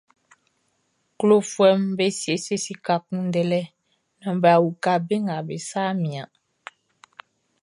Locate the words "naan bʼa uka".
4.19-4.93